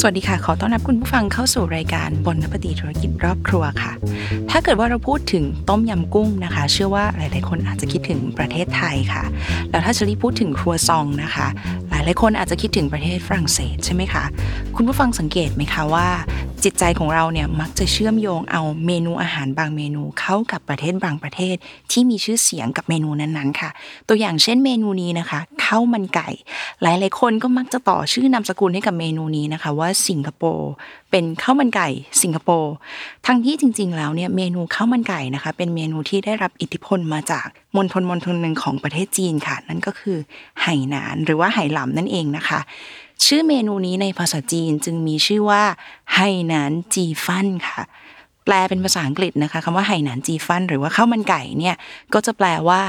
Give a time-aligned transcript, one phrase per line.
[0.00, 3.92] สวัสดีค่ะ ขอต้อนรับคุณผู้ฟังเข้าสู่รายการบนนปฏิธุรกิจรอบครัวค่ะ
[4.50, 9.24] ถ้าเกิดว่าเราพูดถึงต้มยำกุ้งนะคะ เชื่อว่าหลาย ๆ คนอาจจะคิดถึงประเทศไทยค่ะ
[9.70, 11.46] แล้วถ้าเชลีพูดถึงครัวซองนะคะ
[11.88, 14.24] หลาย ๆ คนอาจจะคิดถึงประเทศฝรั่งเศสใช่ไหมคะ
[14.76, 16.08] คุณผู้ฟังสังเกตไหมคะว่า
[16.64, 21.56] จิตใจของเราเนี่ยมักจะเชื่อมโยงเอาเมนูอาหารบางเมนูเข้ากับประเทศบางประเทศ
[21.92, 23.70] ที่มีชื่อเสียงกับเมนูนั้นๆค่ะ
[24.08, 26.28] ตัวอย่างเช่นเมนูนี้นะคะข้าวมันไก่
[26.82, 30.70] หลายๆคนก็มักจะต่อชื่อนามสกุลให้กับเมนูนี้นะคะ ว่าสิงคโปร์
[31.10, 31.88] เป็นข้าวมันไก่
[32.22, 32.72] สิงคโปร์
[33.26, 37.46] ทั้งที่จริง ๆ แล้วเนี่ยเมนูข้าวมันไก่นะคะ เป็นเมนูที่ได้รับอิทธิพลมาจาก
[37.76, 40.16] มณฑลมณฑลหนึ่งของประเทศจีนค่ะ นั่นก็คือ
[40.62, 42.60] ไหหนานหรือว่าไหหลำนั่นเองนะคะ
[43.24, 45.62] ชื่อเมนูนี้ในภาษาจีนจึงมีชื่อว่า
[46.14, 47.82] ไหหนานจีฟันค่ะ
[48.44, 51.76] แปลเป็นภาษาอังกฤษนะคะคำว่าไหหนานจีฟัน หรือว่าข้าวมันไก่เนี่ย
[52.14, 52.82] ก็จะแปลว่า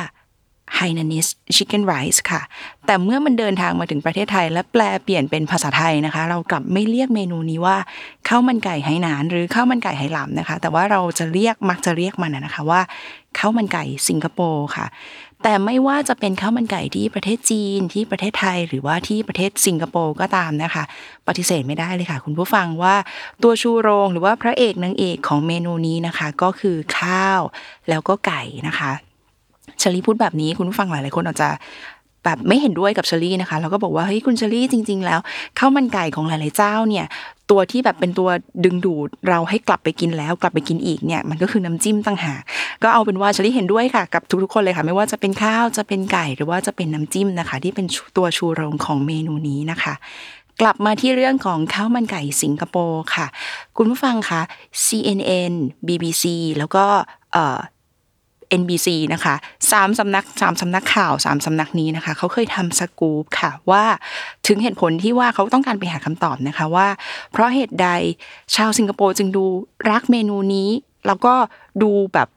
[0.79, 2.41] Hainanese Chicken Rice ค่ะ
[2.85, 7.77] แต่เมื่อมันเดินทางมาถึงประเทศไทย และแปลเปลี่ยนเป็นภาษาไทยนะคะ เรากลับไม่เรียกเมนูนี้ว่า
[8.27, 12.81] ข้าวมันไก่ไหหนาน หรือข้าวมันไก่ไหหลำนะคะ แต่ว่าเราจะเรียกมักจะเรียกมันนะคะว่า
[13.37, 14.85] ข้าวมันไก่สิงคโปร์ค่ะ
[15.43, 20.83] แต่ไม่ว่าจะเป็นข้าวมันไก่ที่ประเทศจีนที่ประเทศไทย หรือว่าที่ประเทศสิงคโปร์ก็ตามนะคะ
[21.27, 22.95] ปฏิเสธไม่ได้เลยค่ะ คุณผู้ฟังว่า
[23.43, 27.41] ตัวชูโรงหรือว่าพระเอกนางเอกของเมนูนี้นะคะ ก็คือข้าว
[27.89, 28.91] แล้วก็ไก่นะคะ
[29.81, 31.49] ชลิพูดแบบนี้คุณผู้ฟังหลายๆคนอาจจะ
[32.29, 35.19] แบบไม่เห็นด้วยกับเชลี่นะคะ แล้วก็บอกว่าเฮ้ยคุณเชลี่จริง ๆ แล้ว
[35.59, 37.05] ข้าวมันไก่ของหลาย ๆ เจ้าเนี่ย
[37.51, 38.29] ตัวที่แบบเป็นตัว
[38.65, 42.41] ดึงดูดเราให้กลับไปกินแล้วกลับไปกินอีกเนี่ยมันก็คือน้ำจิ้มต่างหาก
[42.83, 47.85] ก็เอาเป็นว่าเชลี่เห็นด้วยค่ะกับทุกๆคนเลยค่ะ ไม่ว่าจะเป็นข้าวจะเป็นไก่หรือว่าจะเป็นน้ำจิ้มนะคะ ที่เป็น
[48.17, 49.93] ตัวชูโรงของเมนูนี้นะคะ
[50.61, 53.27] กลับมาที่เรื่องของข้าวมันไก่สิงคโปร์ค่ะ
[53.77, 54.41] คุณผู้ฟังคะ
[54.85, 55.53] CNN
[55.87, 56.23] BBC
[56.57, 56.85] แล้วก็
[58.61, 59.35] NBC นะคะ
[59.71, 63.83] สามสำนักสามสำนักข่าวสามสำนักนี้นะคะเขาเคยทำสกู๊ปค่ะว่า
[64.47, 66.87] ถึงเหตุผลที่ว่าเขาต้องการไปหาคำตอบนะคะว่า
[67.31, 67.89] เพราะเหตุใด
[68.55, 69.45] ชาวสิงคโปร์จึงดู
[69.91, 70.69] รักเมนูนี้
[71.07, 71.33] แล้วก็
[71.81, 72.27] ดูแบบ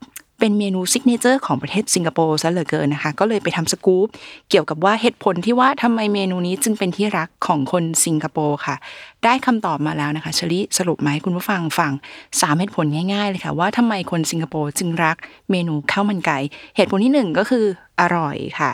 [0.45, 4.09] เป็นเมนู signature ของประเทศสิงคโปร์ซะเหลือเกินนะคะ ก็เลยไปทำสกู๊ป
[4.51, 8.77] เกี่ยวกับว่าเหตุผลที่ว่าทำไมเมนูนี้จึงเป็นที่รักของคนสิงคโปร์ค่ะ
[9.25, 11.93] ได้คำตอบมาแล้วนะคะเชอรี่สรุปมาให้คุณผู้ฟังฟัง
[12.41, 15.17] สามเหตุผลง่ายๆเลยค่ะ ว่าทำไมคนสิงคโปร์จึงรัก
[15.51, 16.39] เมนูข้าวมันไก่
[16.77, 17.65] เหตุผลที่หนึ่งก็คือ
[18.01, 18.71] อร่อยค่ะ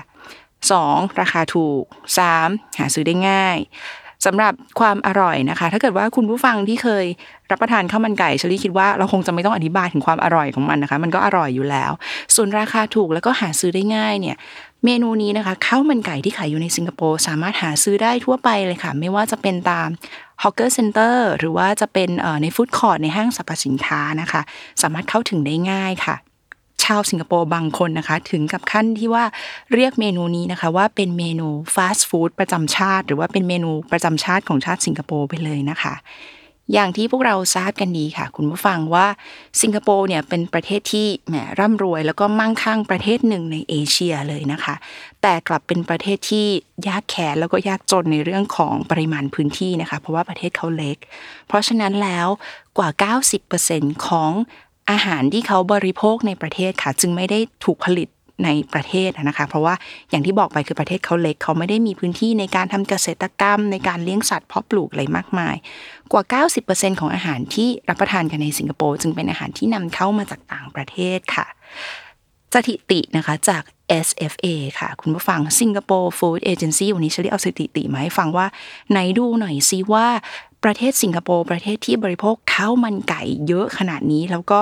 [0.70, 1.82] สองราคาถูก
[2.18, 2.48] สาม
[2.78, 3.58] หาซื้อได้ง่าย
[4.26, 7.04] สำหรับความอร่อยนะคะ ถ้าเกิดว่าคุณผู้ฟังที่เคย
[7.50, 11.92] รับประทานข้าวมันไก่เชอรี่คิดว่าเราคงจะไม่ต้องอธิบายถึงความอร่อยของมันนะคะ มันก็อร่อยอยู่แล้ว
[12.34, 14.36] ส่วนราคาถูกแล้วก็หาซื้อได้ง่ายเนี่ย
[14.84, 19.88] เมนูนี้นะคะข้าวมันไก่ที่ขายอยู่ในสิงคโปร์สามารถหาซื้อได้ทั่วไปเลยค่ะ ไม่ว่าจะเป็นตาม
[20.42, 22.08] hawker centre หรือว่าจะเป็น
[22.42, 24.40] ใน food court ในห้างสรรพสินค้านะคะ
[24.82, 26.16] สามารถเข้าถึงได้ง่ายค่ะ
[26.84, 29.24] ชาวสิงคโปร์บางคนนะคะ ถึงกับขั้นที่ว่า
[29.74, 35.94] เรียกเมนูนี้นะคะว่าเป็นเมนูฟาสต์ฟู้ดประจำชาติ หรือว่าเป็นเมนูประจำชาติของชาติสิงคโปร์ไปเลยนะคะ
[36.74, 39.06] อย่างที่พวกเราทราบกันดีค่ะ คุณผู้ฟังว่า
[39.62, 44.74] สิงคโปร์เนี่ยเป็นประเทศที่แหมร่ำรวย แล้วก็มั่งคั่งประเทศหนึ่งในเอเชียเลยนะคะ
[45.22, 46.46] แต่กลับเป็นประเทศที่
[46.88, 50.96] ยากแค้นแล้วก็ยากจนในเรื่องของปริมาณพื้นที่นะคะ เพราะว่าประเทศเขาเล็ก
[51.48, 52.28] เพราะฉะนั้นแล้ว
[52.78, 52.88] กว่า
[53.48, 54.32] 90%ของ
[54.90, 58.08] อาหารที่เขาบริโภคในประเทศค่ะ จึงไม่ได้ถูกผลิต
[58.44, 59.74] ในประเทศนะคะ เพราะว่า
[60.10, 65.56] อย่างที่บอกไปคือประเทศเขาเล็ก เขาไม่ได้มีพื้นที่ในการทำเกษตรกรรม ในการเลี้ยงสัตว์เพาะปลูกอะไรมากมาย
[66.12, 71.46] กว่า 90%ของอาหารที่รับประทานกันในสิงคโปร์จึงเป็นอาหารที่นำเข้ามาจากต่างประเทศค่ะ
[72.54, 73.62] สถิตินะคะจาก
[74.06, 74.46] SFA
[74.78, 78.46] ค่ะ คุณผู้ฟัง Singapore Food Agency วันนี้ฉันได้เอาสถิติมาให้ฟังว่า
[78.90, 80.06] ไหนดูหน่อยซิว่า
[80.64, 84.60] ประเทศสิงคโปร์ประเทศที่บริโภคข้าวมันไก่เยอะขนาดนี้ แล้วก็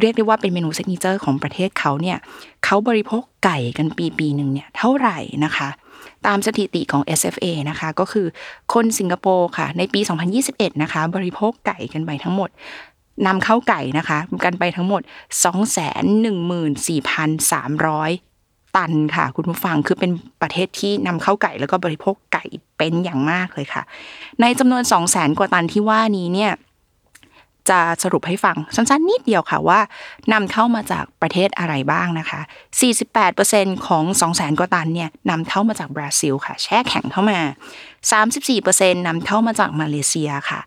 [0.00, 2.18] เรียกได้ว่าเป็นเมนู signature ของประเทศเขาเนี่ย
[2.64, 5.68] เขาบริโภคไก่กันปีปีหนึ่งเนี่ยเท่าไหร่นะคะ
[6.26, 8.26] ตามสถิติของ SFA นะคะ ก็คือ
[8.74, 10.00] คนสิงคโปร์ค่ะ ในปี
[10.40, 12.50] 2021 นะคะ บริโภคไก่กันไปทั้งหมด
[13.26, 15.02] นำเข้าไก่นะคะ กันไปทั้งหมด
[15.46, 18.31] 214,300
[18.76, 20.10] ตันค่ะ คุณผู้ฟังคือเป็น
[20.42, 22.44] ประเทศที่นำเข้าไก่แล้วก็บริโภคไก่
[22.78, 23.82] เป็นอย่างมากเลยค่ะ
[24.40, 26.52] ในจำนวน 2 0 0แสนกว่าตันที่ว่านี้เนี่ย
[27.70, 29.80] จะสรุปให้ฟังสั้นๆนิดเดียวค่ะว่า
[30.32, 32.40] นำเข้ามาจากประเทศอะไรบ้างนะคะ
[33.12, 37.38] 48%ของ 2 0 0แสนกว่าตันเนี่ยนำเข้ามาจากบราซิลค่ะ แช่แข็งเข้ามา
[38.22, 40.60] 34%นำเข้ามาจากมาเลเซียค่ะ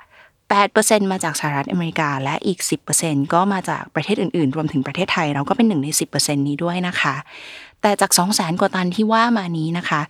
[0.50, 2.60] 8%มาจากสหรัฐอเมริกา และอีก
[2.98, 5.88] 10%ก็มาจากประเทศอื่นๆ รวมถึงประเทศไทย เราก็เป็นหนึ่งใน
[6.18, 7.16] 10%นี้ด้วยนะคะ
[7.82, 10.02] แต่จาก 200,000กว่าตันที่ว่ามานี้นะคะ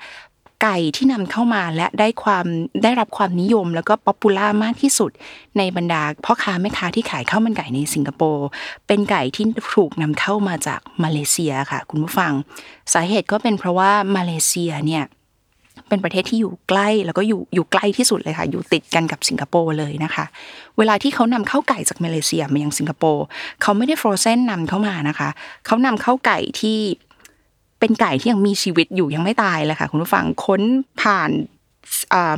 [0.63, 2.45] ไก่ที่นำเข้ามาและได้ความ
[2.83, 5.11] ได้รับความนิยมแล้วก็ popular มากที่สุด
[5.57, 8.47] ในบรรดาพ่อค้าแม่ค้าที่ขายข้าวมันไก่ในสิงคโปร์
[8.87, 9.45] เป็นไก่ที่
[9.75, 12.31] ถูกนำเข้ามาจากมาเลเซียค่ะ คุณผู้ฟัง
[12.93, 15.03] สาเหตุก็เป็นเพราะว่ามาเลเซียเนี่ย
[15.89, 20.25] เป็นประเทศที่อยู่ใกล้แล้วก็อยู่อยู่ใกล้ที่สุดเลยค่ะ อยู่ติดกันกับสิงคโปร์เลยนะคะ
[20.77, 23.25] เวลาที่เขานำเข้าไก่จากมาเลเซียมายังสิงคโปร์
[23.61, 25.29] เขาไม่ได้ฟรอเซนนำเข้ามานะคะ
[25.65, 26.79] เขานำเข้าไก่ที่
[27.79, 30.61] เป็นไก่ที่ยังมีชีวิตอยู่ยังไม่ตายเลยค่ะ คุณผู้ฟังค้น
[31.01, 31.31] ผ่าน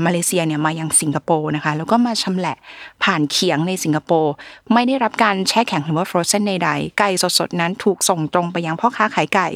[0.05, 2.57] มาเลเซียเนี่ยมายังสิงคโปร์นะคะแล้วก็มาชำแหละ
[3.03, 4.33] ผ่านเขียงในสิงคโปร์
[4.73, 7.09] ไม่ได้รับการแช่แข็งหรือว่าฟรอเซนใดๆไก่
[7.39, 9.47] สดๆนั้นถูกส่งตรงไปยังพ่อค้าขายไก่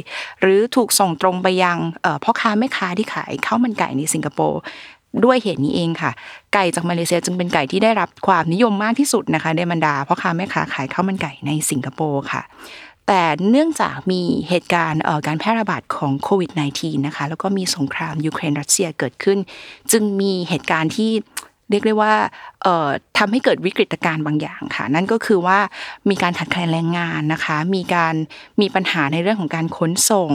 [0.41, 1.77] หรือถูกส่งตรงไปยัง
[2.23, 4.59] พ่อค้าแม่ค้าที่ขายข้าวมันไก่ในสิงคโปร์
[5.23, 6.11] ด้วยเหตุนี้เองค่ะ
[6.53, 12.41] ไก่จากมาเลเซียจึงเป็นไก่ที่ได้รับความนิยมมากที่สุดนะคะในบรรดาพ่อค้าแม่ค้าขายข้าวมันไก่ในสิงคโปร์ค่ะ
[13.13, 19.37] แต่เนื่องจากมีเหตุการณ์การแพร่ระบาดของโควิด -19 นะคะแล้วก็มีสงครามยูเครนรัสเซียเกิดขึ้น
[19.91, 21.11] จึงมีเหตุการณ์ที่
[21.69, 22.13] เรียกได้ว่า
[23.17, 25.59] ทำให้เกิดวิกฤตการณ์บางอย่างค่ะ นั่นก็คือว่า
[26.09, 28.15] มีการขาดแคลนแรงงานนะคะ มีการ
[28.61, 30.29] มีปัญหาในเรื่องของการขนส่ง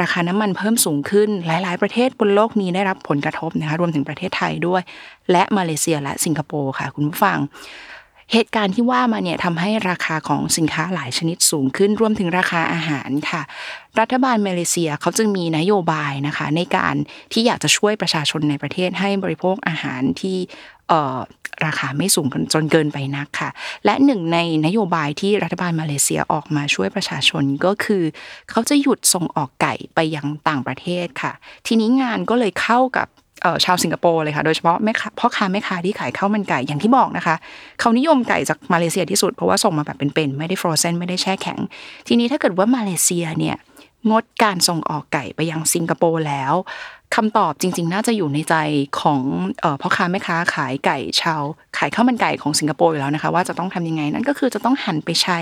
[0.00, 4.82] ราคาน้ำมันเพิ่มสูงขึ้น หลาย ๆ ประเทศบนโลกนี้ได้รับผลกระทบนะคะรวมถึงประเทศไทยด้วย
[5.30, 7.38] และมาเลเซียและสิงคโปร์ค่ะ คุณผู้ฟัง
[8.32, 13.42] เหตุการณ์ที่ว่ามาเนี่ยทำให้ราคาของสินค้าหลายชนิดสูงขึ้นรวมถึงราคาอาหารค่ะ
[14.00, 16.94] รัฐบาลมาเลเซียเขาจึงมีนโยบายนะคะ ในการ
[17.32, 20.36] ที่อยากจะช่วยประชาชนในประเทศให้บริโภคอาหารที่
[21.64, 23.50] ราคาไม่สูงจนเกินไปนักค่ะ
[23.84, 28.02] และหนึ่งในนโยบายที่รัฐบาลมาเลเซียออกมาช่วยประชาชนก็คือ
[28.50, 31.32] เขาจะหยุดส่งออกไก่ไปยังต่างประเทศค่ะ
[31.66, 33.08] ทีนี้งานก็เลยเข้ากับ
[33.64, 37.34] ชาวสิงคโปร์เลยค่ะ โดยเฉพาะแม่ค้าพ่อค้าแม่ค้าที่ขายข้าวมันไก่อย่างที่บอกนะคะ
[37.80, 41.58] เขานิยมไก่จากมาเลเซียที่สุดเพราะว่าส่งมาแบบเป็นๆไม่ได้ฟรอเซนไม่ได้แช่แข็ง
[42.08, 43.56] ทีนี้ถ้าเกิดว่ามาเลเซียเนี่ย
[44.10, 46.54] งดการส่งออกไก่ไปยังสิงคโปร์แล้ว
[47.14, 48.54] คำตอบจริง ๆ น่าจะอยู่ในใจ
[49.00, 49.20] ของ
[49.80, 51.42] พ่อค้าแม่ค้าขายไก่ชาว
[51.78, 55.38] ขายข้าวมันไก่ของสิงคโปร์อยู่แล้วนะคะ ว่าจะต้องทำยังไงนั่นก็คือจะต้องหันไปใช้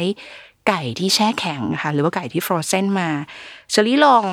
[0.68, 3.08] ไก่ที่แช่แข็งค่ะหรือว่าไก่ที่ฟรอเซนมา
[3.70, 4.24] เชอรี่ลอง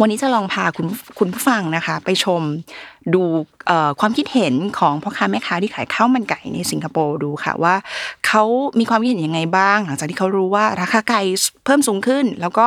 [0.00, 0.86] วันนี้จะลองพาคุณ
[1.18, 2.42] คุณผู้ฟังนะคะ ไปชม
[3.14, 3.22] ดู
[4.00, 7.74] ความคิดเห็นของพ่อค้าแม่ค้าที่ขายข้าวมันไก่ในสิงคโปร์ดูค่ะว่า
[8.26, 8.44] เขา
[8.78, 11.22] มีความคิดเห็นยังไงบ้าง หลังจากที่เขารู้ว่าราคาไก่
[11.64, 12.66] เพิ่มสูงขึ้น แล้วก็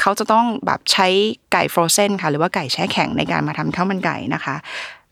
[0.00, 1.06] เขาจะต้องแบบใช้
[1.52, 4.54] ไก่ frozen ค่ะหรือว่าไก่แช่แข็งในการมาทำข้าวมันไก่นะคะ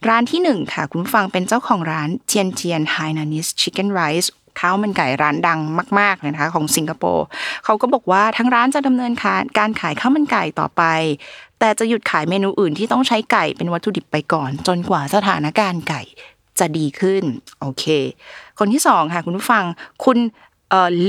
[0.08, 5.60] ร้านที่หนึ่งค่ะคุณผู้ฟังเป็นเจ้าของร้าน Tian Tian Hainanese Chicken Rice ข้าวมันไก่ร้านดัง
[5.98, 7.26] มากๆเลยนะคะของสิงคโปร์
[7.64, 9.12] เขาก็บอกว่าทั้งร้านจะดำเนิน
[9.58, 10.82] การขายข้าวมันไก่ต่อไป
[11.58, 16.02] แต่จะหยุดขายเมนูอื่นที่ต้องใช้ไก่เป็นวัตถุดิบไปก่อน จนกว่าสถานการณ์ไก่
[16.58, 17.22] จะดีขึ้น
[17.60, 17.84] โอเค
[18.58, 19.64] คนที่สองค่ะคุณผู้ฟัง
[20.04, 20.18] คุณ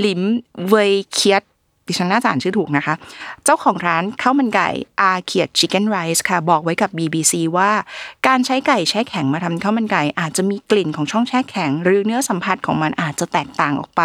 [0.05, 0.21] ลิม
[0.67, 0.75] เว
[1.11, 1.43] เคียต
[1.89, 2.93] ดิฉันน่าจะอ่านชื่อถูกนะคะ
[3.45, 4.69] เจ้าของร้านข้าวมันไก่
[5.01, 7.71] อาเคียดชิคเก้นไรซ์ค่ะ บอกไว้กับ BBC ว่า
[8.27, 14.03] การใช้ไก่แช่แข็งมาทำข้าวมันไก่ อาจจะมีกลิ่นของช่องแช่แข็ง หรือเนื้อสัมผัสของมันอาจจะแตกต่างออกไป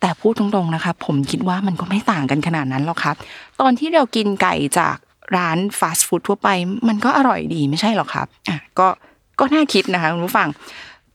[0.00, 3.16] แต่พูดตรงๆนะคะผมคิดว่ามันก็ไม่ต่างกันขนาดนั้นหรอกครับ
[3.60, 4.96] ตอนที่เรากินไก่จาก
[5.36, 6.48] ร้านฟาสต์ฟู้ดทั่วไป
[6.88, 8.88] มันก็อร่อยดีไม่ใช่หรอครับอะก็
[9.38, 10.48] ก็น่าคิดนะคะคุณผู้ฟัง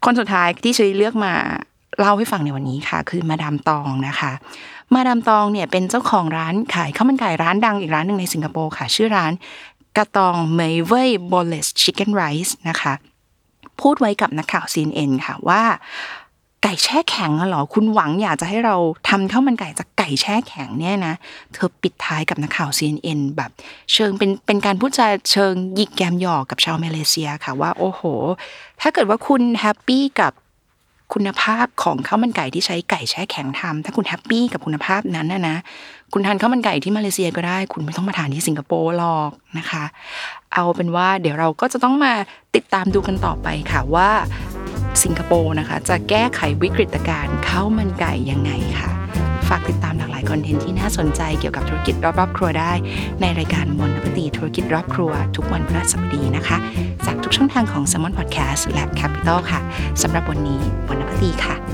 [0.05, 1.33] คนสุดท้ายที่เชยเลือกมา
[1.99, 4.31] เล่าให้ฟังในวันนี้ค่ะ คือมาดามตองนะคะ
[4.93, 9.31] มาดามตองเนี่ยเป็นเจ้าของร้านขายข้าวมันไก่ร้านดังอีกร้านหนึ่งในสิงคโปร์ค่ะ ชื่อร้าน
[9.97, 12.93] กระตองเมยเว่ยบอลเลสชิคเก้นไรซ์นะคะ
[13.81, 15.61] พูดไว้กับนักข่าว CNN ค่ะว่า
[16.63, 18.75] ไก่แช่แข็งเหรอคุณหวังอยากจะให้เรา
[19.09, 21.13] ทำข้าวมันไก่จากไก่แช่แข็งเนี่ยนะ
[21.53, 23.51] เธอปิดท้ายกับนักข่าว CNN แบบ
[23.93, 28.01] เชิงเป็นเป็นการพูดจาเชิงหยิกแกมหยอกกับชาวมาเลเซียค่ะว่า โอ้โห
[28.81, 30.33] ถ้าเกิดว่าคุณ happy กับ
[31.13, 35.57] คุณภาพของข้าวมันไก่ที่ใช้ไก่แช่แข็งทำถ้าคุณ happy กับคุณภาพนั้นนะนะ
[36.13, 39.83] คุณทานข้าวมันไก่ที่มาเลเซียก็ได้ คุณไม่ต้องมาทานที่สิงคโปร์หรอกนะคะ
[40.53, 42.13] เอาเป็นว่าเดี๋ยวเราก็จะต้องมา
[42.55, 44.09] ติดตามดูกันต่อไปค่ะว่า
[45.03, 48.91] สิงคโปร์นะคะ จะแก้ไขวิกฤตการณ์ข้าวมันไก่ยังไงค่ะ
[49.47, 49.86] ฝากติดตาม
[50.29, 52.71] คอนเทนต์ที่น่าสนใจเกี่ยวกับธุรกิจรอบๆ ครัวได้
[53.21, 56.57] ในรายการมนปตีธุรกิจรอบครัว ทุกวันพฤหัสบดีนะคะ
[57.05, 59.59] จากทุกช่องทางของ s ซ m o n Podcast และ Capital ค่ะ
[60.01, 61.66] สำหรับวันนี้มนปตีค่ะ